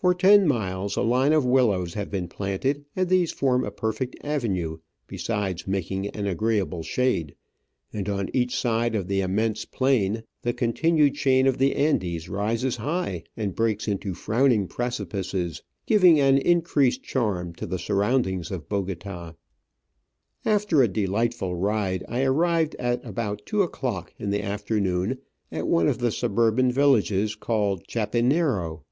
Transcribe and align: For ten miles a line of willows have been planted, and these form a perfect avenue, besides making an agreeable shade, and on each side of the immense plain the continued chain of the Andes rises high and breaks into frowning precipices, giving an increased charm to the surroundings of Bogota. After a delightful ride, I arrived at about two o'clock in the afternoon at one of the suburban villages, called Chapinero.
For 0.00 0.14
ten 0.14 0.46
miles 0.46 0.96
a 0.96 1.02
line 1.02 1.34
of 1.34 1.44
willows 1.44 1.92
have 1.94 2.08
been 2.10 2.28
planted, 2.28 2.86
and 2.96 3.08
these 3.08 3.32
form 3.32 3.64
a 3.64 3.70
perfect 3.70 4.16
avenue, 4.24 4.78
besides 5.08 5.66
making 5.66 6.06
an 6.10 6.24
agreeable 6.26 6.82
shade, 6.84 7.34
and 7.92 8.08
on 8.08 8.30
each 8.32 8.56
side 8.56 8.94
of 8.94 9.08
the 9.08 9.20
immense 9.20 9.64
plain 9.66 10.22
the 10.42 10.54
continued 10.54 11.16
chain 11.16 11.46
of 11.46 11.58
the 11.58 11.74
Andes 11.74 12.30
rises 12.30 12.76
high 12.76 13.24
and 13.36 13.54
breaks 13.56 13.88
into 13.88 14.14
frowning 14.14 14.68
precipices, 14.68 15.62
giving 15.84 16.18
an 16.18 16.38
increased 16.38 17.02
charm 17.02 17.52
to 17.56 17.66
the 17.66 17.78
surroundings 17.80 18.50
of 18.50 18.68
Bogota. 18.70 19.34
After 20.46 20.80
a 20.80 20.88
delightful 20.88 21.56
ride, 21.56 22.04
I 22.08 22.22
arrived 22.22 22.74
at 22.78 23.04
about 23.04 23.44
two 23.44 23.62
o'clock 23.62 24.14
in 24.16 24.30
the 24.30 24.42
afternoon 24.42 25.18
at 25.52 25.66
one 25.68 25.88
of 25.88 25.98
the 25.98 26.12
suburban 26.12 26.72
villages, 26.72 27.34
called 27.34 27.84
Chapinero. 27.86 28.84